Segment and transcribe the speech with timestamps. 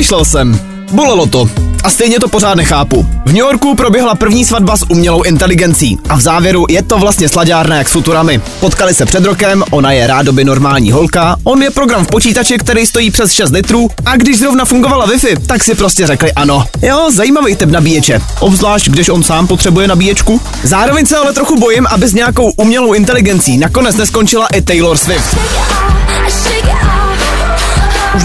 [0.00, 0.60] Přemýšlel jsem.
[0.92, 1.50] Bolelo to.
[1.84, 3.06] A stejně to pořád nechápu.
[3.24, 7.28] V New Yorku proběhla první svatba s umělou inteligencí a v závěru je to vlastně
[7.28, 8.40] sladárna jak s futurami.
[8.60, 12.86] Potkali se před rokem, ona je rádoby normální holka, on je program v počítači, který
[12.86, 16.64] stojí přes 6 litrů a když zrovna fungovala Wi-Fi, tak si prostě řekli ano.
[16.82, 20.40] Jo, zajímavý typ nabíječe, obzvlášť když on sám potřebuje nabíječku.
[20.62, 25.36] Zároveň se ale trochu bojím, aby s nějakou umělou inteligencí nakonec neskončila i Taylor Swift.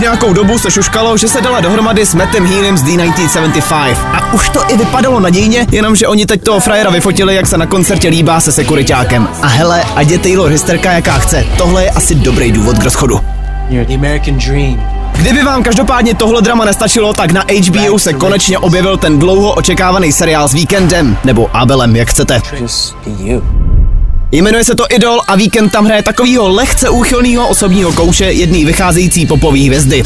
[0.05, 3.95] Nějakou dobu se šuškalo, že se dala dohromady s Mattem Healem z D1975.
[4.13, 7.65] A už to i vypadalo nadějně, jenomže oni teď toho frajera vyfotili, jak se na
[7.65, 9.27] koncertě líbá se sekuritákem.
[9.41, 13.19] A hele, ať je Taylor hysterka jaká chce, tohle je asi dobrý důvod k rozchodu.
[13.69, 14.83] You're the American dream.
[15.15, 20.11] Kdyby vám každopádně tohle drama nestačilo, tak na HBO se konečně objevil ten dlouho očekávaný
[20.11, 22.41] seriál s Víkendem, nebo Abelem, jak chcete.
[24.35, 29.25] Jmenuje se to Idol a Víkend tam hraje takovýho lehce úchylného osobního kouše jedný vycházející
[29.25, 30.03] popový hvězdy.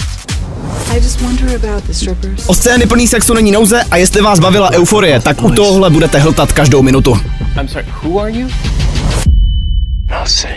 [0.92, 2.44] I just wonder about the strippers.
[2.48, 6.20] O scény plný sexu není nouze a jestli vás bavila euforie, tak u tohohle budete
[6.20, 7.20] hltat každou minutu.
[7.60, 8.48] I'm sorry, who are you?
[10.10, 10.52] I'll say.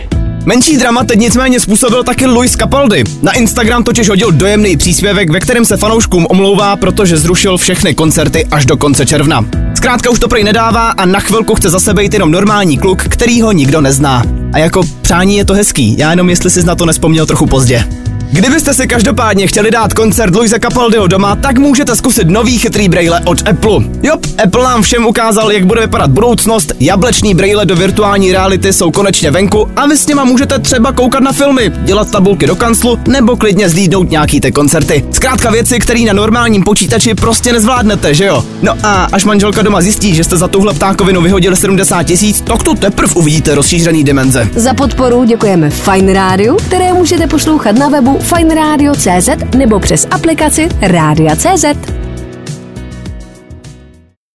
[0.45, 3.03] Menší drama teď nicméně způsobil taky Luis Capaldi.
[3.21, 8.45] Na Instagram totiž hodil dojemný příspěvek, ve kterém se fanouškům omlouvá, protože zrušil všechny koncerty
[8.51, 9.45] až do konce června.
[9.83, 13.03] Zkrátka už to prej nedává a na chvilku chce za sebe jít jenom normální kluk,
[13.03, 14.23] který ho nikdo nezná.
[14.53, 17.85] A jako přání je to hezký, já jenom jestli si na to nespomněl trochu pozdě.
[18.33, 23.21] Kdybyste si každopádně chtěli dát koncert Luise Capaldiho doma, tak můžete zkusit nový chytrý brejle
[23.25, 23.79] od Apple.
[24.03, 28.91] Jop, Apple nám všem ukázal, jak bude vypadat budoucnost, jableční brejle do virtuální reality jsou
[28.91, 32.99] konečně venku a vy s něma můžete třeba koukat na filmy, dělat tabulky do kanclu
[33.07, 35.05] nebo klidně zlídnout nějaký ty koncerty.
[35.11, 38.45] Zkrátka věci, které na normálním počítači prostě nezvládnete, že jo?
[38.61, 42.63] No a až manželka doma zjistí, že jste za tuhle ptákovinu vyhodili 70 tisíc, tak
[42.63, 44.49] to teprve uvidíte rozšířený dimenze.
[44.55, 52.02] Za podporu děkujeme Fine Radio, které můžete poslouchat na webu fineradio.cz nebo přes aplikaci Rádia.cz.